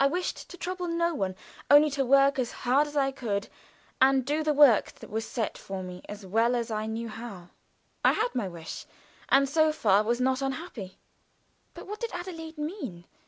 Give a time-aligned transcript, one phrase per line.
[0.00, 1.36] I wished to trouble no one
[1.70, 3.46] only to work as hard as I could,
[4.00, 7.50] and do the work that was set for me as well as I knew how.
[8.04, 8.86] I had my wish
[9.28, 10.98] and so far was not unhappy.
[11.74, 13.04] But what did Adelaide mean?